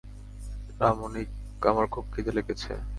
[0.79, 1.29] রামনিক,
[1.63, 2.71] আমার খুব ক্ষিদে লেগেছে!